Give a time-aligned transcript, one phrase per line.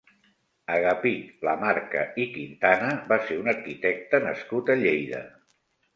[0.75, 5.21] Agapit Lamarca i Quintana va ser un arquitecte nascut a Lleida.